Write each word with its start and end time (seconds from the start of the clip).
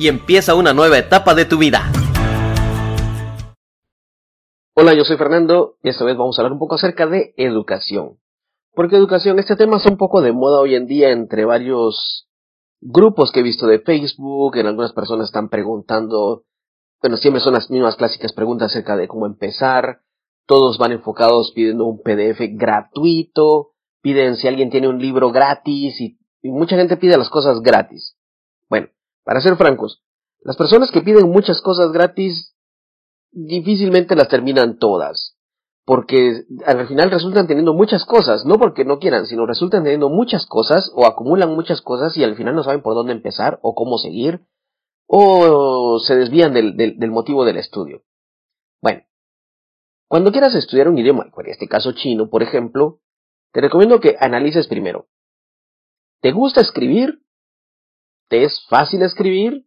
y 0.00 0.08
empieza 0.08 0.54
una 0.54 0.72
nueva 0.72 0.96
etapa 0.96 1.34
de 1.34 1.44
tu 1.44 1.58
vida. 1.58 1.92
Hola, 4.74 4.94
yo 4.94 5.04
soy 5.04 5.18
Fernando 5.18 5.76
y 5.82 5.90
esta 5.90 6.06
vez 6.06 6.16
vamos 6.16 6.38
a 6.38 6.42
hablar 6.42 6.54
un 6.54 6.58
poco 6.58 6.76
acerca 6.76 7.06
de 7.06 7.34
educación. 7.36 8.16
Porque 8.72 8.96
educación, 8.96 9.38
este 9.38 9.56
tema 9.56 9.76
es 9.76 9.84
un 9.84 9.98
poco 9.98 10.22
de 10.22 10.32
moda 10.32 10.60
hoy 10.60 10.74
en 10.74 10.86
día 10.86 11.10
entre 11.10 11.44
varios 11.44 12.26
grupos 12.80 13.30
que 13.30 13.40
he 13.40 13.42
visto 13.42 13.66
de 13.66 13.80
Facebook, 13.80 14.56
en 14.56 14.68
algunas 14.68 14.94
personas 14.94 15.26
están 15.26 15.50
preguntando, 15.50 16.44
bueno, 17.02 17.18
siempre 17.18 17.42
son 17.42 17.52
las 17.52 17.70
mismas 17.70 17.96
clásicas 17.96 18.32
preguntas 18.32 18.72
acerca 18.72 18.96
de 18.96 19.06
cómo 19.06 19.26
empezar, 19.26 20.00
todos 20.46 20.78
van 20.78 20.92
enfocados 20.92 21.52
pidiendo 21.54 21.84
un 21.84 22.00
PDF 22.00 22.40
gratuito, 22.52 23.72
piden 24.00 24.36
si 24.36 24.48
alguien 24.48 24.70
tiene 24.70 24.88
un 24.88 24.98
libro 24.98 25.30
gratis 25.30 26.00
y, 26.00 26.18
y 26.40 26.50
mucha 26.50 26.76
gente 26.76 26.96
pide 26.96 27.18
las 27.18 27.28
cosas 27.28 27.60
gratis. 27.60 28.16
Para 29.24 29.40
ser 29.40 29.56
francos, 29.56 30.02
las 30.40 30.56
personas 30.56 30.90
que 30.90 31.02
piden 31.02 31.30
muchas 31.30 31.60
cosas 31.60 31.92
gratis 31.92 32.54
difícilmente 33.32 34.16
las 34.16 34.28
terminan 34.28 34.78
todas 34.78 35.36
porque 35.90 36.44
al 36.66 36.86
final 36.86 37.10
resultan 37.10 37.48
teniendo 37.48 37.74
muchas 37.74 38.04
cosas, 38.04 38.44
no 38.46 38.58
porque 38.60 38.84
no 38.84 39.00
quieran, 39.00 39.26
sino 39.26 39.44
resultan 39.44 39.82
teniendo 39.82 40.08
muchas 40.08 40.46
cosas 40.46 40.88
o 40.94 41.04
acumulan 41.04 41.52
muchas 41.52 41.82
cosas 41.82 42.16
y 42.16 42.22
al 42.22 42.36
final 42.36 42.54
no 42.54 42.62
saben 42.62 42.80
por 42.80 42.94
dónde 42.94 43.12
empezar 43.12 43.58
o 43.62 43.74
cómo 43.74 43.98
seguir 43.98 44.46
o 45.08 45.98
se 45.98 46.14
desvían 46.14 46.52
del, 46.52 46.76
del, 46.76 47.10
motivo 47.10 47.44
del 47.44 47.56
estudio. 47.56 48.04
Bueno, 48.80 49.02
cuando 50.06 50.30
quieras 50.30 50.54
estudiar 50.54 50.88
un 50.88 50.96
idioma, 50.96 51.32
en 51.36 51.50
este 51.50 51.66
caso 51.66 51.90
chino, 51.90 52.30
por 52.30 52.44
ejemplo, 52.44 53.00
te 53.52 53.60
recomiendo 53.60 53.98
que 53.98 54.16
analices 54.20 54.68
primero. 54.68 55.08
¿Te 56.20 56.30
gusta 56.30 56.60
escribir? 56.60 57.20
¿Te 58.30 58.44
es 58.44 58.64
fácil 58.68 59.02
escribir? 59.02 59.66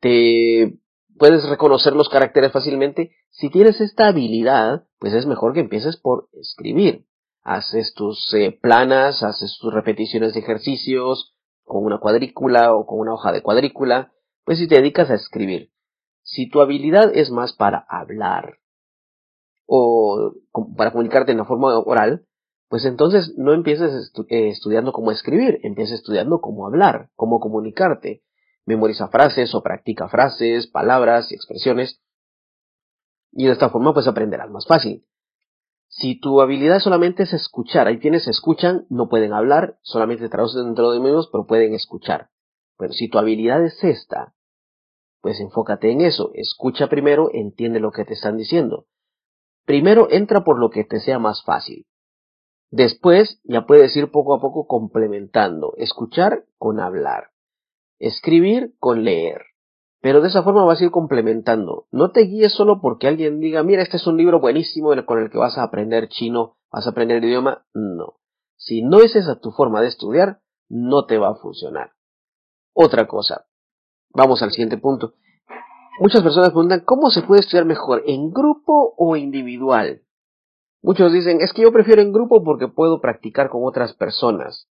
¿Te 0.00 0.80
puedes 1.16 1.48
reconocer 1.48 1.92
los 1.92 2.08
caracteres 2.08 2.50
fácilmente? 2.50 3.12
Si 3.30 3.50
tienes 3.50 3.80
esta 3.80 4.08
habilidad, 4.08 4.88
pues 4.98 5.14
es 5.14 5.26
mejor 5.26 5.54
que 5.54 5.60
empieces 5.60 5.96
por 5.96 6.28
escribir. 6.32 7.06
Haces 7.44 7.94
tus 7.94 8.34
eh, 8.34 8.58
planas, 8.60 9.22
haces 9.22 9.56
tus 9.60 9.72
repeticiones 9.72 10.34
de 10.34 10.40
ejercicios 10.40 11.36
con 11.62 11.84
una 11.84 12.00
cuadrícula 12.00 12.74
o 12.74 12.84
con 12.84 12.98
una 12.98 13.14
hoja 13.14 13.30
de 13.30 13.42
cuadrícula, 13.42 14.12
pues 14.44 14.58
si 14.58 14.66
te 14.66 14.74
dedicas 14.74 15.08
a 15.10 15.14
escribir. 15.14 15.70
Si 16.24 16.50
tu 16.50 16.62
habilidad 16.62 17.12
es 17.14 17.30
más 17.30 17.52
para 17.52 17.86
hablar 17.88 18.58
o 19.66 20.32
para 20.76 20.90
comunicarte 20.90 21.30
en 21.30 21.38
la 21.38 21.44
forma 21.44 21.78
oral, 21.78 22.26
pues 22.72 22.86
entonces 22.86 23.34
no 23.36 23.52
empieces 23.52 24.14
eh, 24.30 24.48
estudiando 24.48 24.92
cómo 24.92 25.10
escribir, 25.10 25.60
empieces 25.62 25.96
estudiando 25.96 26.40
cómo 26.40 26.66
hablar, 26.66 27.10
cómo 27.16 27.38
comunicarte. 27.38 28.22
Memoriza 28.64 29.08
frases 29.08 29.54
o 29.54 29.62
practica 29.62 30.08
frases, 30.08 30.68
palabras 30.68 31.30
y 31.30 31.34
expresiones 31.34 32.00
y 33.30 33.44
de 33.44 33.52
esta 33.52 33.68
forma 33.68 33.92
pues 33.92 34.08
aprenderás 34.08 34.48
más 34.48 34.66
fácil. 34.66 35.04
Si 35.88 36.18
tu 36.18 36.40
habilidad 36.40 36.78
solamente 36.78 37.24
es 37.24 37.34
escuchar, 37.34 37.88
hay 37.88 37.98
quienes 37.98 38.26
escuchan, 38.26 38.86
no 38.88 39.10
pueden 39.10 39.34
hablar, 39.34 39.76
solamente 39.82 40.30
traducen 40.30 40.64
dentro 40.64 40.92
de 40.92 41.06
ellos, 41.06 41.28
pero 41.30 41.44
pueden 41.44 41.74
escuchar. 41.74 42.30
Pero 42.78 42.94
si 42.94 43.10
tu 43.10 43.18
habilidad 43.18 43.62
es 43.62 43.84
esta, 43.84 44.34
pues 45.20 45.40
enfócate 45.40 45.90
en 45.90 46.00
eso, 46.00 46.30
escucha 46.32 46.88
primero, 46.88 47.28
entiende 47.34 47.80
lo 47.80 47.90
que 47.90 48.06
te 48.06 48.14
están 48.14 48.38
diciendo. 48.38 48.86
Primero 49.66 50.08
entra 50.10 50.42
por 50.42 50.58
lo 50.58 50.70
que 50.70 50.84
te 50.84 51.00
sea 51.00 51.18
más 51.18 51.44
fácil. 51.44 51.84
Después 52.72 53.38
ya 53.44 53.66
puedes 53.66 53.94
ir 53.98 54.10
poco 54.10 54.34
a 54.34 54.40
poco 54.40 54.66
complementando, 54.66 55.74
escuchar 55.76 56.46
con 56.56 56.80
hablar, 56.80 57.28
escribir 57.98 58.74
con 58.78 59.04
leer. 59.04 59.42
Pero 60.00 60.22
de 60.22 60.28
esa 60.28 60.42
forma 60.42 60.64
vas 60.64 60.80
a 60.80 60.84
ir 60.84 60.90
complementando. 60.90 61.86
No 61.90 62.12
te 62.12 62.22
guíes 62.22 62.54
solo 62.54 62.80
porque 62.80 63.08
alguien 63.08 63.40
diga, 63.40 63.62
mira, 63.62 63.82
este 63.82 63.98
es 63.98 64.06
un 64.06 64.16
libro 64.16 64.40
buenísimo 64.40 64.90
con 65.04 65.22
el 65.22 65.30
que 65.30 65.36
vas 65.36 65.58
a 65.58 65.64
aprender 65.64 66.08
chino, 66.08 66.56
vas 66.72 66.86
a 66.86 66.90
aprender 66.90 67.18
el 67.18 67.24
idioma. 67.24 67.66
No. 67.74 68.14
Si 68.56 68.80
no 68.80 69.00
es 69.00 69.16
esa 69.16 69.38
tu 69.38 69.50
forma 69.50 69.82
de 69.82 69.88
estudiar, 69.88 70.40
no 70.70 71.04
te 71.04 71.18
va 71.18 71.28
a 71.28 71.34
funcionar. 71.34 71.92
Otra 72.72 73.06
cosa. 73.06 73.44
Vamos 74.14 74.42
al 74.42 74.50
siguiente 74.50 74.78
punto. 74.78 75.12
Muchas 76.00 76.22
personas 76.22 76.48
preguntan, 76.48 76.80
¿cómo 76.86 77.10
se 77.10 77.20
puede 77.20 77.42
estudiar 77.42 77.66
mejor? 77.66 78.02
¿En 78.06 78.30
grupo 78.30 78.94
o 78.96 79.14
individual? 79.14 80.00
Muchos 80.82 81.12
dicen, 81.12 81.40
es 81.40 81.52
que 81.52 81.62
yo 81.62 81.72
prefiero 81.72 82.02
en 82.02 82.12
grupo 82.12 82.42
porque 82.42 82.66
puedo 82.66 83.00
practicar 83.00 83.48
con 83.48 83.62
otras 83.64 83.94
personas. 83.94 84.68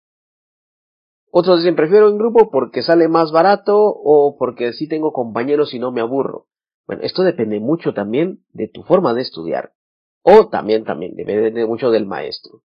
Otros 1.32 1.60
dicen, 1.60 1.76
prefiero 1.76 2.08
en 2.08 2.18
grupo 2.18 2.50
porque 2.50 2.82
sale 2.82 3.10
más 3.10 3.32
barato 3.32 3.78
o 3.78 4.38
porque 4.40 4.72
sí 4.72 4.88
tengo 4.88 5.12
compañeros 5.12 5.74
y 5.74 5.80
no 5.80 5.92
me 5.92 6.02
aburro. 6.02 6.48
Bueno, 6.88 7.04
esto 7.04 7.24
depende 7.24 7.60
mucho 7.60 7.94
también 7.94 8.46
de 8.54 8.70
tu 8.70 8.84
forma 8.84 9.14
de 9.14 9.22
estudiar. 9.22 9.74
O 10.22 10.48
también, 10.48 10.86
también, 10.86 11.16
depende 11.16 11.66
mucho 11.66 11.92
del 11.92 12.06
maestro. 12.06 12.62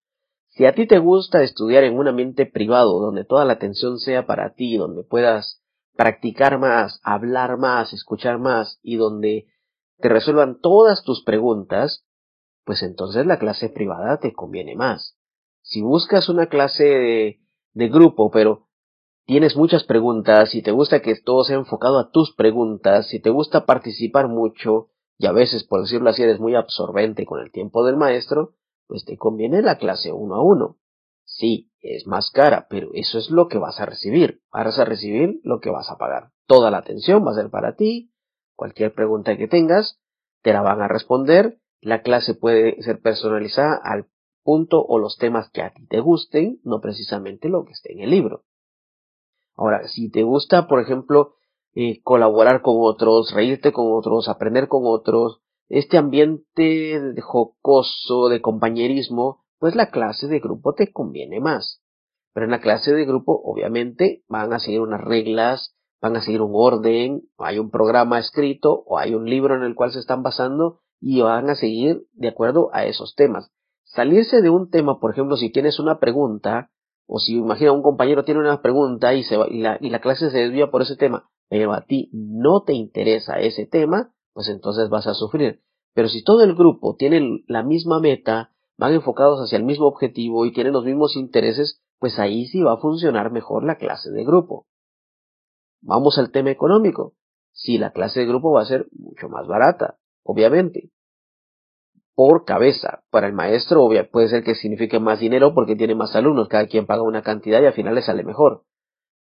Si 0.50 0.66
a 0.66 0.76
ti 0.76 0.88
te 0.88 1.00
gusta 1.00 1.42
estudiar 1.42 1.86
en 1.86 1.98
un 1.98 2.10
ambiente 2.10 2.46
privado, 2.46 3.00
donde 3.00 3.24
toda 3.24 3.46
la 3.46 3.54
atención 3.54 4.00
sea 4.00 4.26
para 4.26 4.54
ti, 4.54 4.76
donde 4.76 5.04
puedas 5.04 5.64
practicar 5.96 6.60
más, 6.60 7.00
hablar 7.04 7.58
más, 7.58 7.94
escuchar 7.94 8.40
más 8.40 8.80
y 8.82 8.98
donde 8.98 9.48
te 9.98 10.10
resuelvan 10.10 10.60
todas 10.60 11.04
tus 11.04 11.24
preguntas, 11.24 12.06
pues 12.70 12.84
entonces 12.84 13.26
la 13.26 13.40
clase 13.40 13.68
privada 13.68 14.20
te 14.20 14.32
conviene 14.32 14.76
más. 14.76 15.18
Si 15.64 15.82
buscas 15.82 16.30
una 16.30 16.50
clase 16.50 16.84
de 16.84 17.40
de 17.74 17.90
grupo, 17.90 18.30
pero 18.30 18.68
tienes 19.26 19.58
muchas 19.58 19.84
preguntas, 19.86 20.54
y 20.54 20.62
te 20.62 20.70
gusta 20.70 21.02
que 21.02 21.16
todo 21.16 21.44
sea 21.44 21.56
enfocado 21.56 21.98
a 21.98 22.12
tus 22.12 22.36
preguntas, 22.36 23.08
si 23.08 23.20
te 23.20 23.32
gusta 23.32 23.66
participar 23.66 24.28
mucho, 24.28 24.92
y 25.18 25.26
a 25.26 25.32
veces, 25.32 25.64
por 25.64 25.82
decirlo 25.82 26.12
así, 26.12 26.22
eres 26.22 26.40
muy 26.40 26.54
absorbente 26.54 27.26
con 27.26 27.42
el 27.42 27.52
tiempo 27.52 27.84
del 27.84 27.98
maestro, 27.98 28.54
pues 28.86 29.04
te 29.04 29.18
conviene 29.18 29.64
la 29.64 29.80
clase 29.80 30.12
uno 30.12 30.36
a 30.36 30.44
uno. 30.44 30.78
Sí, 31.26 31.72
es 31.82 32.06
más 32.06 32.30
cara, 32.30 32.68
pero 32.70 32.92
eso 32.94 33.18
es 33.18 33.32
lo 33.32 33.48
que 33.48 33.58
vas 33.58 33.80
a 33.80 33.88
recibir. 33.88 34.44
Vas 34.52 34.78
a 34.78 34.86
recibir 34.86 35.40
lo 35.42 35.60
que 35.60 35.72
vas 35.72 35.90
a 35.90 35.98
pagar. 35.98 36.34
Toda 36.46 36.70
la 36.70 36.78
atención 36.78 37.26
va 37.26 37.32
a 37.32 37.36
ser 37.36 37.50
para 37.50 37.76
ti. 37.76 38.14
Cualquier 38.56 38.94
pregunta 38.94 39.36
que 39.38 39.48
tengas, 39.48 40.00
te 40.44 40.54
la 40.54 40.62
van 40.62 40.84
a 40.84 40.88
responder. 40.88 41.60
La 41.82 42.02
clase 42.02 42.34
puede 42.34 42.82
ser 42.82 43.02
personalizada 43.02 43.80
al 43.84 44.08
punto 44.44 44.84
o 44.86 45.00
los 45.00 45.18
temas 45.18 45.50
que 45.52 45.62
a 45.62 45.72
ti 45.72 45.86
te 45.88 46.00
gusten, 46.00 46.60
no 46.64 46.82
precisamente 46.82 47.50
lo 47.50 47.66
que 47.66 47.72
esté 47.72 47.94
en 47.94 48.00
el 48.02 48.10
libro. 48.10 48.44
Ahora, 49.56 49.88
si 49.88 50.10
te 50.10 50.24
gusta, 50.24 50.68
por 50.68 50.80
ejemplo, 50.82 51.36
eh, 51.76 52.02
colaborar 52.04 52.62
con 52.62 52.76
otros, 52.80 53.34
reírte 53.34 53.72
con 53.72 53.94
otros, 53.94 54.28
aprender 54.28 54.68
con 54.68 54.84
otros, 54.86 55.42
este 55.68 55.98
ambiente 55.98 57.00
de 57.00 57.22
jocoso, 57.22 58.30
de 58.30 58.42
compañerismo, 58.42 59.46
pues 59.60 59.76
la 59.76 59.92
clase 59.92 60.28
de 60.28 60.40
grupo 60.40 60.74
te 60.74 60.92
conviene 60.92 61.40
más. 61.40 61.84
Pero 62.34 62.46
en 62.46 62.52
la 62.52 62.62
clase 62.62 62.94
de 62.94 63.06
grupo, 63.06 63.40
obviamente, 63.44 64.24
van 64.28 64.54
a 64.54 64.60
seguir 64.60 64.82
unas 64.82 65.02
reglas, 65.02 65.76
van 66.02 66.16
a 66.16 66.22
seguir 66.22 66.42
un 66.42 66.52
orden, 66.54 67.24
hay 67.38 67.60
un 67.60 67.70
programa 67.70 68.20
escrito 68.20 68.84
o 68.86 68.98
hay 68.98 69.14
un 69.14 69.30
libro 69.30 69.56
en 69.56 69.64
el 69.64 69.76
cual 69.76 69.92
se 69.92 70.00
están 70.00 70.24
basando 70.24 70.80
y 71.02 71.22
van 71.22 71.50
a 71.50 71.56
seguir 71.56 72.04
de 72.14 72.30
acuerdo 72.30 72.70
a 72.74 72.86
esos 72.86 73.16
temas 73.16 73.52
salirse 73.90 74.42
de 74.42 74.50
un 74.50 74.70
tema, 74.70 75.00
por 75.00 75.12
ejemplo, 75.12 75.36
si 75.36 75.52
tienes 75.52 75.80
una 75.80 76.00
pregunta, 76.00 76.70
o 77.08 77.20
si 77.20 77.36
imagina 77.36 77.72
un 77.72 77.82
compañero 77.82 78.24
tiene 78.24 78.40
una 78.40 78.62
pregunta 78.62 79.14
y, 79.14 79.24
se 79.24 79.36
va, 79.36 79.48
y, 79.50 79.62
la, 79.62 79.78
y 79.82 79.90
la 79.90 80.00
clase 80.00 80.30
se 80.30 80.38
desvía 80.38 80.70
por 80.70 80.84
ese 80.84 80.96
tema, 80.96 81.30
pero 81.50 81.74
a 81.74 81.82
ti 81.82 82.10
no 82.14 82.62
te 82.62 82.74
interesa 82.74 83.40
ese 83.40 83.66
tema, 83.66 84.14
pues 84.34 84.48
entonces 84.48 84.90
vas 84.90 85.08
a 85.08 85.16
sufrir. 85.16 85.62
Pero 85.96 86.08
si 86.08 86.24
todo 86.24 86.44
el 86.44 86.54
grupo 86.54 86.96
tiene 86.96 87.44
la 87.48 87.64
misma 87.64 88.00
meta, 88.00 88.52
van 88.78 88.94
enfocados 88.94 89.40
hacia 89.40 89.58
el 89.58 89.66
mismo 89.66 89.88
objetivo 89.88 90.46
y 90.46 90.54
tienen 90.54 90.74
los 90.74 90.86
mismos 90.86 91.16
intereses, 91.16 91.82
pues 91.98 92.20
ahí 92.20 92.46
sí 92.46 92.62
va 92.62 92.74
a 92.74 92.78
funcionar 92.78 93.32
mejor 93.32 93.64
la 93.64 93.78
clase 93.78 94.12
de 94.12 94.24
grupo. 94.24 94.68
Vamos 95.82 96.18
al 96.20 96.32
tema 96.32 96.52
económico. 96.52 97.16
Sí, 97.52 97.80
la 97.80 97.92
clase 97.92 98.20
de 98.22 98.28
grupo 98.28 98.52
va 98.52 98.62
a 98.62 98.66
ser 98.66 98.88
mucho 98.92 99.28
más 99.30 99.48
barata, 99.48 99.98
obviamente 100.30 100.92
por 102.14 102.44
cabeza. 102.44 103.02
Para 103.10 103.28
el 103.28 103.34
maestro 103.34 103.84
obvio, 103.84 104.10
puede 104.12 104.28
ser 104.28 104.44
que 104.44 104.54
signifique 104.54 105.00
más 105.00 105.22
dinero 105.22 105.54
porque 105.54 105.76
tiene 105.76 105.96
más 105.96 106.16
alumnos, 106.16 106.50
cada 106.50 106.68
quien 106.68 106.86
paga 106.86 107.02
una 107.02 107.24
cantidad 107.24 107.62
y 107.62 107.66
al 107.66 107.74
final 107.74 107.96
le 107.96 108.02
sale 108.02 108.24
mejor. 108.24 108.66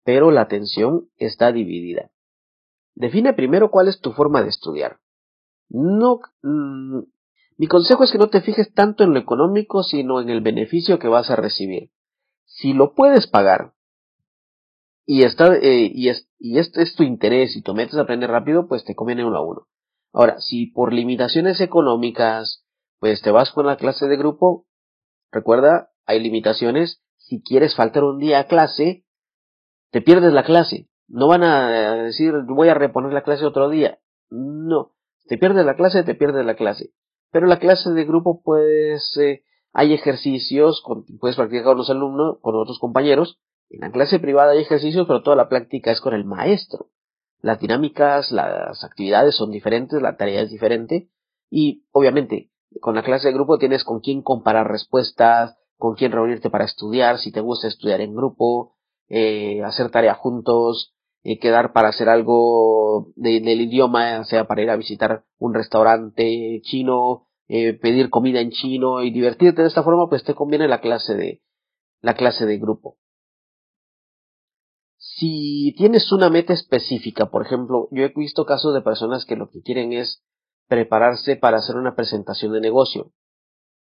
Pero 0.05 0.31
la 0.31 0.43
atención 0.43 1.09
está 1.17 1.53
dividida. 1.53 2.11
define 2.95 3.35
primero 3.35 3.71
cuál 3.71 3.87
es 3.87 4.01
tu 4.01 4.13
forma 4.13 4.43
de 4.43 4.49
estudiar. 4.49 4.99
No, 5.69 6.19
mm, 6.43 7.03
mi 7.57 7.67
consejo 7.69 8.03
es 8.03 8.11
que 8.11 8.19
no 8.19 8.31
te 8.31 8.41
fijes 8.41 8.75
tanto 8.75 9.05
en 9.05 9.13
lo 9.13 9.21
económico, 9.21 9.85
sino 9.85 10.21
en 10.21 10.29
el 10.29 10.41
beneficio 10.41 10.99
que 10.99 11.07
vas 11.07 11.31
a 11.31 11.37
recibir. 11.37 11.91
Si 12.47 12.73
lo 12.73 12.95
puedes 12.95 13.29
pagar 13.29 13.75
y 15.07 15.23
está 15.23 15.55
eh, 15.55 15.89
y 15.95 16.09
es 16.09 16.29
y 16.41 16.59
este 16.59 16.83
es 16.83 16.97
tu 16.97 17.05
interés 17.05 17.57
y 17.57 17.63
te 17.63 17.73
metes 17.73 17.95
a 17.95 18.03
aprender 18.03 18.29
rápido, 18.29 18.67
pues 18.67 18.85
te 18.85 18.97
conviene 18.97 19.25
uno 19.25 19.37
a 19.37 19.47
uno. 19.47 19.69
Ahora, 20.19 20.41
si 20.41 20.67
por 20.67 20.93
limitaciones 20.93 21.61
económicas, 21.61 22.67
pues 22.99 23.23
te 23.23 23.31
vas 23.31 23.53
con 23.53 23.67
la 23.67 23.77
clase 23.77 24.09
de 24.09 24.17
grupo, 24.17 24.67
recuerda, 25.31 25.93
hay 26.07 26.19
limitaciones. 26.19 27.05
Si 27.19 27.41
quieres 27.41 27.77
faltar 27.77 28.03
un 28.03 28.19
día 28.19 28.41
a 28.41 28.49
clase, 28.49 29.05
te 29.93 30.03
pierdes 30.03 30.33
la 30.33 30.43
clase. 30.43 30.89
No 31.07 31.29
van 31.29 31.45
a 31.45 31.95
decir, 32.03 32.35
voy 32.49 32.69
a 32.69 32.75
reponer 32.75 33.13
la 33.13 33.23
clase 33.23 33.47
otro 33.47 33.69
día. 33.69 34.01
No. 34.29 34.91
Te 35.29 35.39
pierdes 35.39 35.65
la 35.65 35.77
clase, 35.77 36.03
te 36.03 36.17
pierdes 36.17 36.45
la 36.45 36.57
clase. 36.57 36.91
Pero 37.31 37.47
la 37.47 37.61
clase 37.61 37.93
de 37.93 38.05
grupo, 38.05 38.43
pues, 38.43 39.17
eh, 39.19 39.45
hay 39.73 39.95
ejercicios, 39.95 40.83
puedes 41.21 41.37
practicar 41.37 41.63
con 41.63 41.77
los 41.79 41.91
alumnos, 41.91 42.39
con 42.41 42.57
otros 42.57 42.81
compañeros. 42.81 43.39
En 43.71 43.83
la 43.83 43.93
clase 43.93 44.19
privada 44.19 44.51
hay 44.51 44.63
ejercicios, 44.63 45.07
pero 45.07 45.23
toda 45.23 45.37
la 45.37 45.49
práctica 45.49 45.93
es 45.93 46.01
con 46.01 46.13
el 46.13 46.25
maestro. 46.25 46.91
Las 47.41 47.61
dinámicas, 47.61 48.33
las 48.33 48.83
actividades 48.85 49.37
son 49.37 49.51
diferentes, 49.51 50.03
la 50.03 50.17
tarea 50.17 50.43
es 50.43 50.51
diferente. 50.51 51.09
Y, 51.51 51.85
obviamente, 51.93 52.51
con 52.81 52.95
la 52.95 53.03
clase 53.03 53.29
de 53.29 53.35
grupo 53.35 53.59
tienes 53.59 53.85
con 53.85 54.01
quién 54.01 54.23
comparar 54.23 54.69
respuestas, 54.69 55.57
con 55.77 55.95
quién 55.95 56.13
reunirte 56.13 56.51
para 56.51 56.65
estudiar, 56.65 57.19
si 57.19 57.31
te 57.31 57.41
gusta 57.41 57.69
estudiar 57.69 58.01
en 58.01 58.15
grupo, 58.15 58.75
eh, 59.09 59.63
hacer 59.63 59.91
tarea 59.91 60.15
juntos, 60.15 60.95
eh, 61.23 61.39
quedar 61.39 61.73
para 61.73 61.89
hacer 61.89 62.09
algo 62.09 63.13
del 63.17 63.61
idioma, 63.61 64.25
sea 64.25 64.47
para 64.47 64.63
ir 64.63 64.71
a 64.71 64.77
visitar 64.77 65.25
un 65.39 65.55
restaurante 65.55 66.61
chino, 66.63 67.29
eh, 67.49 67.75
pedir 67.75 68.11
comida 68.11 68.41
en 68.41 68.51
chino 68.51 69.03
y 69.03 69.11
divertirte 69.11 69.63
de 69.63 69.69
esta 69.69 69.83
forma, 69.83 70.09
pues 70.09 70.25
te 70.25 70.35
conviene 70.35 70.69
la 70.69 70.81
clase 70.81 71.15
de 71.15 71.43
la 72.01 72.15
clase 72.15 72.47
de 72.47 72.59
grupo. 72.59 72.97
Si 75.19 75.75
tienes 75.77 76.13
una 76.13 76.31
meta 76.31 76.53
específica, 76.53 77.27
por 77.27 77.45
ejemplo, 77.45 77.89
yo 77.91 78.05
he 78.05 78.13
visto 78.15 78.47
casos 78.47 78.73
de 78.73 78.83
personas 78.83 79.25
que 79.25 79.35
lo 79.35 79.51
que 79.51 79.63
quieren 79.63 79.93
es 79.93 80.23
prepararse 80.69 81.35
para 81.35 81.59
hacer 81.59 81.75
una 81.75 81.97
presentación 81.97 82.53
de 82.53 82.61
negocio. 82.61 83.11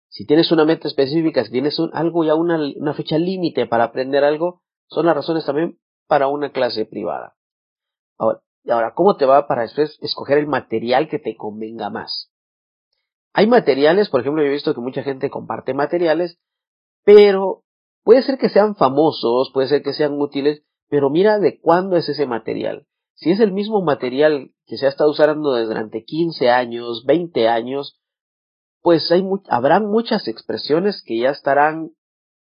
Si 0.09 0.25
tienes 0.25 0.51
una 0.53 0.65
meta 0.65 0.89
específica, 0.89 1.45
si 1.45 1.51
tienes 1.51 1.79
algo 1.93 2.25
ya 2.25 2.35
una, 2.35 2.59
una 2.77 2.95
fecha 2.95 3.19
límite 3.19 3.67
para 3.67 3.85
aprender 3.85 4.25
algo, 4.25 4.63
son 4.87 5.05
las 5.05 5.17
razones 5.17 5.45
también 5.45 5.79
para 6.07 6.29
una 6.29 6.51
clase 6.51 6.87
privada. 6.87 7.37
Ahora, 8.17 8.41
ahora, 8.67 8.95
¿cómo 8.95 9.19
te 9.19 9.27
va 9.27 9.47
para 9.47 9.63
después 9.63 9.99
escoger 10.01 10.39
el 10.39 10.47
material 10.47 11.11
que 11.11 11.19
te 11.19 11.37
convenga 11.37 11.91
más? 11.91 12.33
Hay 13.35 13.47
materiales, 13.47 14.09
por 14.09 14.23
ejemplo, 14.23 14.43
yo 14.43 14.49
he 14.49 14.53
visto 14.53 14.75
que 14.75 14.81
mucha 14.81 15.03
gente 15.03 15.29
comparte 15.29 15.75
materiales, 15.75 16.39
pero 17.05 17.65
puede 18.03 18.23
ser 18.23 18.39
que 18.39 18.49
sean 18.49 18.77
famosos, 18.77 19.51
puede 19.53 19.69
ser 19.69 19.83
que 19.83 19.93
sean 19.93 20.19
útiles, 20.19 20.65
pero 20.88 21.11
mira 21.11 21.38
de 21.38 21.61
cuándo 21.61 21.96
es 21.96 22.08
ese 22.08 22.26
material. 22.26 22.87
Si 23.14 23.31
es 23.31 23.40
el 23.40 23.52
mismo 23.52 23.82
material 23.82 24.52
que 24.67 24.76
se 24.76 24.87
ha 24.87 24.88
estado 24.88 25.11
usando 25.11 25.56
durante 25.67 26.05
15 26.05 26.50
años, 26.50 27.05
20 27.05 27.49
años, 27.49 28.00
pues 28.81 29.11
hay 29.11 29.25
habrán 29.49 29.87
muchas 29.87 30.29
expresiones 30.29 31.02
que 31.05 31.19
ya 31.19 31.31
estarán, 31.31 31.90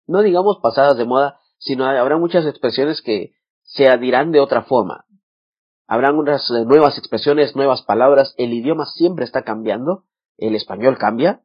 no 0.07 0.23
digamos 0.23 0.59
pasadas 0.63 0.97
de 0.97 1.05
moda, 1.05 1.41
sino 1.59 1.85
habrá 1.85 2.17
muchas 2.17 2.47
expresiones 2.47 3.03
que 3.03 3.35
se 3.63 3.97
dirán 3.99 4.33
de 4.33 4.41
otra 4.41 4.63
forma. 4.63 5.05
Habrán 5.87 6.17
unas 6.17 6.49
eh, 6.51 6.65
nuevas 6.65 6.97
expresiones, 6.97 7.57
nuevas 7.57 7.83
palabras, 7.83 8.35
el 8.39 8.53
idioma 8.53 8.87
siempre 8.87 9.25
está 9.25 9.43
cambiando, 9.43 10.05
el 10.39 10.55
español 10.55 10.97
cambia, 10.97 11.43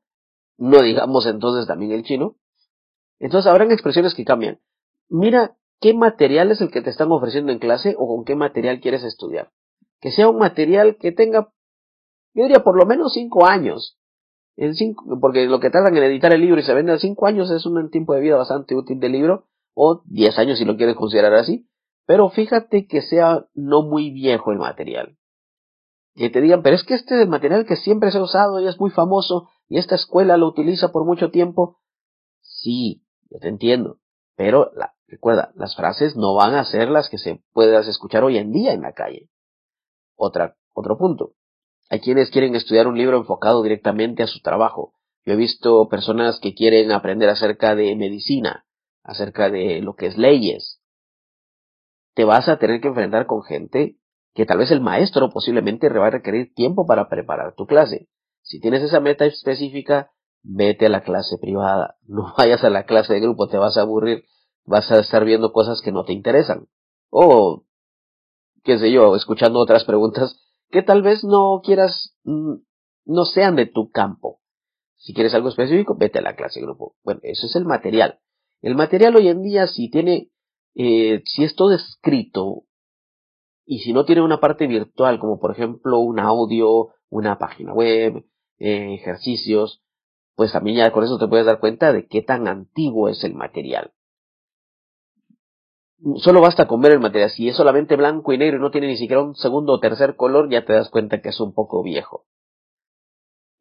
no 0.57 0.81
digamos 0.81 1.25
entonces 1.25 1.67
también 1.67 1.91
el 1.91 2.03
chino. 2.03 2.35
Entonces 3.19 3.49
habrán 3.49 3.71
expresiones 3.71 4.13
que 4.13 4.25
cambian. 4.25 4.59
Mira 5.09 5.57
qué 5.79 5.93
material 5.93 6.51
es 6.51 6.61
el 6.61 6.71
que 6.71 6.81
te 6.81 6.89
están 6.89 7.11
ofreciendo 7.11 7.51
en 7.51 7.59
clase 7.59 7.95
o 7.97 8.07
con 8.07 8.25
qué 8.25 8.35
material 8.35 8.79
quieres 8.79 9.03
estudiar. 9.03 9.51
Que 9.99 10.11
sea 10.11 10.29
un 10.29 10.37
material 10.37 10.97
que 10.97 11.11
tenga, 11.11 11.51
yo 12.33 12.43
diría 12.43 12.63
por 12.63 12.77
lo 12.77 12.85
menos 12.85 13.13
cinco 13.13 13.45
años. 13.45 13.97
En 14.55 14.73
cinco, 14.73 15.19
porque 15.21 15.45
lo 15.45 15.59
que 15.59 15.69
tardan 15.69 15.95
en 15.97 16.03
editar 16.03 16.33
el 16.33 16.41
libro 16.41 16.59
y 16.59 16.63
se 16.63 16.73
vende 16.73 16.91
a 16.91 16.97
cinco 16.97 17.27
años 17.27 17.51
es 17.51 17.65
un 17.65 17.89
tiempo 17.91 18.13
de 18.13 18.21
vida 18.21 18.37
bastante 18.37 18.75
útil 18.75 18.99
del 18.99 19.11
libro, 19.11 19.45
o 19.75 20.01
diez 20.05 20.37
años 20.39 20.57
si 20.57 20.65
lo 20.65 20.77
quieres 20.77 20.95
considerar 20.95 21.33
así. 21.35 21.67
Pero 22.07 22.29
fíjate 22.29 22.87
que 22.87 23.01
sea 23.01 23.45
no 23.53 23.83
muy 23.83 24.11
viejo 24.11 24.51
el 24.51 24.57
material. 24.57 25.17
Que 26.15 26.31
te 26.31 26.41
digan, 26.41 26.63
pero 26.63 26.75
es 26.75 26.83
que 26.83 26.95
este 26.95 27.27
material 27.27 27.67
que 27.67 27.75
siempre 27.75 28.11
se 28.11 28.17
ha 28.17 28.23
usado 28.23 28.59
y 28.59 28.67
es 28.67 28.79
muy 28.79 28.89
famoso 28.89 29.49
y 29.69 29.77
esta 29.77 29.93
escuela 29.93 30.37
lo 30.37 30.47
utiliza 30.47 30.91
por 30.91 31.05
mucho 31.05 31.29
tiempo. 31.29 31.77
Sí, 32.41 33.03
yo 33.29 33.37
te 33.39 33.49
entiendo. 33.49 33.99
Pero 34.37 34.71
la, 34.75 34.93
recuerda, 35.07 35.51
las 35.55 35.75
frases 35.75 36.15
no 36.15 36.35
van 36.35 36.55
a 36.55 36.63
ser 36.63 36.87
las 36.87 37.09
que 37.09 37.17
se 37.17 37.41
puedas 37.51 37.87
escuchar 37.87 38.23
hoy 38.23 38.37
en 38.37 38.53
día 38.53 38.71
en 38.71 38.83
la 38.83 38.93
calle. 38.93 39.29
Otra, 40.15 40.55
otro 40.73 40.97
punto. 40.97 41.33
Hay 41.89 41.99
quienes 41.99 42.29
quieren 42.29 42.55
estudiar 42.55 42.87
un 42.87 42.97
libro 42.97 43.17
enfocado 43.17 43.61
directamente 43.63 44.23
a 44.23 44.27
su 44.27 44.39
trabajo. 44.41 44.93
Yo 45.25 45.33
he 45.33 45.37
visto 45.37 45.89
personas 45.89 46.39
que 46.39 46.53
quieren 46.53 46.93
aprender 46.93 47.27
acerca 47.27 47.75
de 47.75 47.93
medicina, 47.97 48.65
acerca 49.03 49.49
de 49.49 49.81
lo 49.81 49.95
que 49.95 50.05
es 50.05 50.17
leyes, 50.17 50.81
te 52.17 52.25
vas 52.25 52.49
a 52.49 52.57
tener 52.57 52.81
que 52.81 52.87
enfrentar 52.87 53.27
con 53.27 53.43
gente 53.43 53.97
que 54.33 54.47
tal 54.47 54.57
vez 54.57 54.71
el 54.71 54.81
maestro 54.81 55.29
posiblemente 55.29 55.87
va 55.87 56.07
a 56.07 56.09
requerir 56.09 56.51
tiempo 56.55 56.87
para 56.87 57.09
preparar 57.09 57.53
tu 57.53 57.67
clase. 57.67 58.07
Si 58.41 58.59
tienes 58.59 58.81
esa 58.81 58.99
meta 58.99 59.25
específica, 59.25 60.09
vete 60.43 60.85
a 60.85 60.89
la 60.89 61.03
clase 61.03 61.37
privada, 61.37 61.97
no 62.07 62.33
vayas 62.37 62.63
a 62.63 62.69
la 62.69 62.85
clase 62.85 63.13
de 63.13 63.21
grupo, 63.21 63.47
te 63.47 63.57
vas 63.57 63.77
a 63.77 63.81
aburrir, 63.81 64.25
vas 64.65 64.91
a 64.91 64.99
estar 64.99 65.25
viendo 65.25 65.51
cosas 65.51 65.81
que 65.81 65.91
no 65.91 66.03
te 66.03 66.13
interesan. 66.13 66.67
O, 67.09 67.65
qué 68.63 68.77
sé 68.77 68.91
yo, 68.91 69.15
escuchando 69.15 69.59
otras 69.59 69.85
preguntas 69.85 70.43
que 70.69 70.83
tal 70.83 71.01
vez 71.01 71.23
no 71.23 71.61
quieras, 71.63 72.17
mm, 72.23 72.55
no 73.05 73.25
sean 73.25 73.55
de 73.55 73.65
tu 73.65 73.89
campo. 73.91 74.41
Si 74.97 75.13
quieres 75.13 75.33
algo 75.33 75.49
específico, 75.49 75.95
vete 75.97 76.19
a 76.19 76.23
la 76.23 76.35
clase 76.35 76.59
de 76.59 76.65
grupo. 76.65 76.95
Bueno, 77.03 77.21
eso 77.23 77.45
es 77.45 77.55
el 77.55 77.65
material. 77.65 78.19
El 78.61 78.75
material 78.75 79.15
hoy 79.15 79.29
en 79.29 79.43
día, 79.43 79.67
si 79.67 79.89
tiene 79.89 80.31
eh, 80.79 81.23
si 81.25 81.43
es 81.43 81.55
todo 81.55 81.73
escrito 81.73 82.65
y 83.65 83.79
si 83.79 83.93
no 83.93 84.05
tiene 84.05 84.21
una 84.21 84.39
parte 84.39 84.67
virtual, 84.67 85.19
como 85.19 85.39
por 85.39 85.51
ejemplo 85.51 85.99
un 85.99 86.19
audio, 86.19 86.89
una 87.09 87.39
página 87.39 87.73
web, 87.73 88.23
eh, 88.59 88.93
ejercicios, 88.93 89.81
pues 90.37 90.51
también 90.51 90.77
ya 90.77 90.91
con 90.91 91.03
eso 91.03 91.17
te 91.17 91.27
puedes 91.27 91.47
dar 91.47 91.59
cuenta 91.59 91.91
de 91.91 92.05
qué 92.05 92.21
tan 92.21 92.47
antiguo 92.47 93.09
es 93.09 93.23
el 93.23 93.33
material. 93.33 93.91
Solo 96.17 96.41
basta 96.41 96.67
con 96.67 96.79
ver 96.79 96.91
el 96.91 96.99
material. 96.99 97.31
Si 97.31 97.49
es 97.49 97.55
solamente 97.55 97.95
blanco 97.95 98.31
y 98.31 98.37
negro 98.37 98.57
y 98.57 98.61
no 98.61 98.69
tiene 98.69 98.85
ni 98.85 98.97
siquiera 98.97 99.23
un 99.23 99.33
segundo 99.33 99.73
o 99.73 99.79
tercer 99.79 100.15
color, 100.15 100.47
ya 100.51 100.63
te 100.63 100.73
das 100.73 100.91
cuenta 100.91 101.21
que 101.21 101.29
es 101.29 101.39
un 101.39 101.55
poco 101.55 101.81
viejo. 101.81 102.27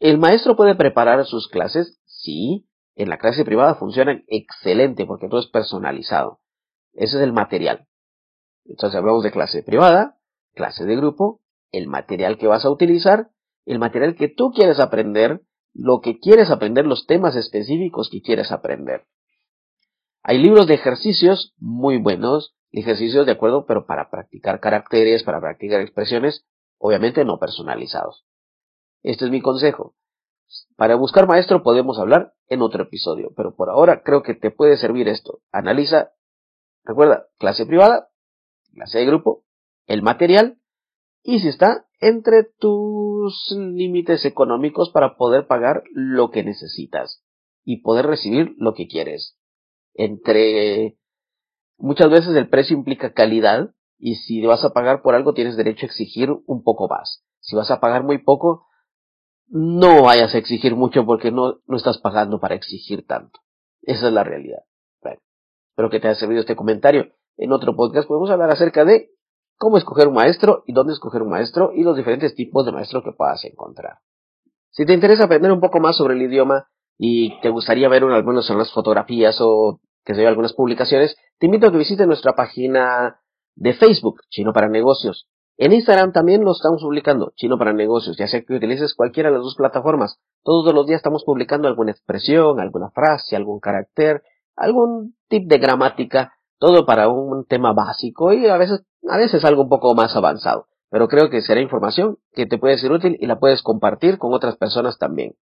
¿El 0.00 0.18
maestro 0.18 0.54
puede 0.54 0.74
preparar 0.74 1.24
sus 1.24 1.48
clases? 1.48 1.98
Sí. 2.04 2.68
En 2.94 3.08
la 3.08 3.16
clase 3.16 3.46
privada 3.46 3.76
funcionan 3.76 4.24
excelente 4.26 5.06
porque 5.06 5.28
todo 5.28 5.40
es 5.40 5.46
personalizado. 5.46 6.40
Ese 6.92 7.16
es 7.16 7.22
el 7.22 7.32
material. 7.32 7.88
Entonces 8.66 8.98
hablamos 8.98 9.24
de 9.24 9.32
clase 9.32 9.62
privada, 9.62 10.18
clase 10.52 10.84
de 10.84 10.96
grupo, 10.96 11.40
el 11.72 11.88
material 11.88 12.36
que 12.36 12.48
vas 12.48 12.66
a 12.66 12.70
utilizar, 12.70 13.30
el 13.64 13.78
material 13.78 14.14
que 14.14 14.28
tú 14.28 14.50
quieres 14.50 14.78
aprender, 14.78 15.40
lo 15.76 16.00
que 16.00 16.18
quieres 16.18 16.50
aprender, 16.50 16.86
los 16.86 17.06
temas 17.06 17.36
específicos 17.36 18.08
que 18.10 18.22
quieres 18.22 18.52
aprender. 18.52 19.06
Hay 20.22 20.38
libros 20.38 20.66
de 20.66 20.74
ejercicios 20.74 21.54
muy 21.58 21.98
buenos, 21.98 22.56
ejercicios 22.72 23.26
de 23.26 23.32
acuerdo, 23.32 23.66
pero 23.66 23.86
para 23.86 24.10
practicar 24.10 24.60
caracteres, 24.60 25.22
para 25.22 25.40
practicar 25.40 25.80
expresiones, 25.80 26.44
obviamente 26.78 27.24
no 27.24 27.38
personalizados. 27.38 28.24
Este 29.02 29.26
es 29.26 29.30
mi 29.30 29.40
consejo. 29.40 29.94
Para 30.76 30.94
buscar 30.94 31.26
maestro 31.26 31.62
podemos 31.62 31.98
hablar 31.98 32.34
en 32.48 32.62
otro 32.62 32.84
episodio, 32.84 33.32
pero 33.36 33.54
por 33.54 33.68
ahora 33.68 34.02
creo 34.02 34.22
que 34.22 34.34
te 34.34 34.50
puede 34.50 34.76
servir 34.76 35.08
esto. 35.08 35.40
Analiza 35.52 36.12
Recuerda, 36.86 37.26
clase 37.38 37.66
privada, 37.66 38.08
clase 38.72 38.98
de 38.98 39.06
grupo, 39.06 39.42
el 39.86 40.02
material 40.02 40.60
y 41.24 41.40
si 41.40 41.48
está 41.48 41.85
entre 42.00 42.44
tus 42.58 43.50
límites 43.56 44.24
económicos 44.24 44.90
para 44.90 45.16
poder 45.16 45.46
pagar 45.46 45.82
lo 45.92 46.30
que 46.30 46.42
necesitas 46.42 47.24
y 47.64 47.82
poder 47.82 48.06
recibir 48.06 48.54
lo 48.58 48.74
que 48.74 48.86
quieres. 48.86 49.38
Entre 49.94 50.98
muchas 51.78 52.10
veces 52.10 52.36
el 52.36 52.48
precio 52.48 52.76
implica 52.76 53.12
calidad 53.12 53.74
y 53.98 54.16
si 54.16 54.44
vas 54.44 54.64
a 54.64 54.72
pagar 54.72 55.02
por 55.02 55.14
algo 55.14 55.32
tienes 55.34 55.56
derecho 55.56 55.86
a 55.86 55.88
exigir 55.88 56.30
un 56.46 56.62
poco 56.62 56.88
más. 56.88 57.24
Si 57.40 57.56
vas 57.56 57.70
a 57.70 57.80
pagar 57.80 58.02
muy 58.04 58.18
poco, 58.18 58.66
no 59.48 60.02
vayas 60.02 60.34
a 60.34 60.38
exigir 60.38 60.76
mucho 60.76 61.06
porque 61.06 61.30
no, 61.30 61.60
no 61.66 61.76
estás 61.76 61.98
pagando 61.98 62.40
para 62.40 62.54
exigir 62.54 63.06
tanto. 63.06 63.40
Esa 63.82 64.08
es 64.08 64.12
la 64.12 64.24
realidad. 64.24 64.64
Espero 65.76 65.90
que 65.90 66.00
te 66.00 66.08
haya 66.08 66.18
servido 66.18 66.40
este 66.40 66.56
comentario. 66.56 67.12
En 67.36 67.52
otro 67.52 67.76
podcast 67.76 68.08
podemos 68.08 68.30
hablar 68.30 68.50
acerca 68.50 68.86
de 68.86 69.10
cómo 69.56 69.78
escoger 69.78 70.08
un 70.08 70.14
maestro 70.14 70.62
y 70.66 70.72
dónde 70.72 70.92
escoger 70.92 71.22
un 71.22 71.30
maestro 71.30 71.72
y 71.74 71.82
los 71.82 71.96
diferentes 71.96 72.34
tipos 72.34 72.64
de 72.64 72.72
maestro 72.72 73.02
que 73.02 73.12
puedas 73.12 73.44
encontrar. 73.44 73.98
Si 74.70 74.84
te 74.84 74.92
interesa 74.92 75.24
aprender 75.24 75.52
un 75.52 75.60
poco 75.60 75.80
más 75.80 75.96
sobre 75.96 76.14
el 76.14 76.22
idioma 76.22 76.68
y 76.98 77.40
te 77.40 77.48
gustaría 77.48 77.88
ver 77.88 78.04
algunas 78.04 78.72
fotografías 78.72 79.38
o 79.40 79.80
que 80.04 80.14
se 80.14 80.26
algunas 80.26 80.52
publicaciones, 80.52 81.16
te 81.38 81.46
invito 81.46 81.66
a 81.66 81.72
que 81.72 81.78
visites 81.78 82.06
nuestra 82.06 82.34
página 82.34 83.20
de 83.54 83.74
Facebook, 83.74 84.20
Chino 84.28 84.52
para 84.52 84.68
Negocios. 84.68 85.28
En 85.58 85.72
Instagram 85.72 86.12
también 86.12 86.44
lo 86.44 86.52
estamos 86.52 86.82
publicando, 86.82 87.32
Chino 87.34 87.58
para 87.58 87.72
Negocios, 87.72 88.16
ya 88.18 88.28
sea 88.28 88.42
que 88.42 88.54
utilices 88.54 88.94
cualquiera 88.94 89.30
de 89.30 89.36
las 89.36 89.42
dos 89.42 89.56
plataformas. 89.56 90.20
Todos 90.44 90.72
los 90.74 90.86
días 90.86 90.98
estamos 90.98 91.24
publicando 91.24 91.66
alguna 91.66 91.92
expresión, 91.92 92.60
alguna 92.60 92.90
frase, 92.90 93.34
algún 93.34 93.58
carácter, 93.58 94.22
algún 94.54 95.16
tip 95.28 95.48
de 95.48 95.58
gramática, 95.58 96.34
todo 96.58 96.86
para 96.86 97.08
un 97.08 97.44
tema 97.44 97.72
básico 97.72 98.32
y 98.32 98.46
a 98.46 98.56
veces, 98.56 98.82
a 99.08 99.16
veces 99.16 99.44
algo 99.44 99.62
un 99.62 99.68
poco 99.68 99.94
más 99.94 100.14
avanzado. 100.16 100.68
Pero 100.90 101.08
creo 101.08 101.30
que 101.30 101.42
será 101.42 101.60
información 101.60 102.18
que 102.32 102.46
te 102.46 102.58
puede 102.58 102.78
ser 102.78 102.92
útil 102.92 103.16
y 103.20 103.26
la 103.26 103.38
puedes 103.38 103.62
compartir 103.62 104.18
con 104.18 104.32
otras 104.32 104.56
personas 104.56 104.98
también. 104.98 105.36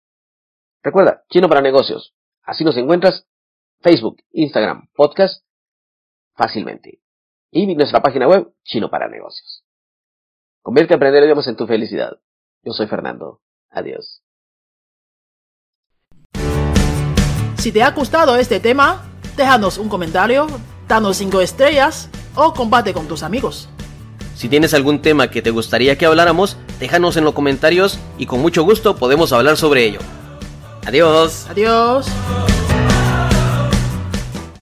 Recuerda, 0.82 1.24
Chino 1.28 1.48
para 1.48 1.60
Negocios. 1.60 2.14
Así 2.42 2.64
nos 2.64 2.76
encuentras 2.76 3.26
Facebook, 3.80 4.18
Instagram, 4.32 4.88
podcast 4.94 5.44
fácilmente. 6.34 7.00
Y 7.50 7.74
nuestra 7.74 8.00
página 8.00 8.28
web, 8.28 8.52
Chino 8.62 8.90
para 8.90 9.08
Negocios. 9.08 9.64
Convierte 10.62 10.94
a 10.94 10.96
aprender 10.96 11.24
idiomas 11.24 11.46
en 11.48 11.56
tu 11.56 11.66
felicidad. 11.66 12.18
Yo 12.62 12.72
soy 12.72 12.86
Fernando. 12.86 13.40
Adiós. 13.70 14.22
Si 17.56 17.72
te 17.72 17.82
ha 17.82 17.90
gustado 17.90 18.36
este 18.36 18.60
tema, 18.60 19.04
déjanos 19.36 19.78
un 19.78 19.88
comentario, 19.88 20.46
danos 20.90 21.16
5 21.18 21.40
estrellas 21.40 22.10
o 22.34 22.52
comparte 22.52 22.92
con 22.92 23.06
tus 23.06 23.22
amigos. 23.22 23.68
Si 24.34 24.48
tienes 24.48 24.74
algún 24.74 25.00
tema 25.00 25.30
que 25.30 25.40
te 25.40 25.50
gustaría 25.50 25.96
que 25.96 26.04
habláramos, 26.04 26.56
déjanos 26.80 27.16
en 27.16 27.24
los 27.24 27.32
comentarios 27.32 27.98
y 28.18 28.26
con 28.26 28.40
mucho 28.40 28.64
gusto 28.64 28.96
podemos 28.96 29.32
hablar 29.32 29.56
sobre 29.56 29.84
ello. 29.84 30.00
Adiós. 30.86 31.46
Adiós. 31.48 32.06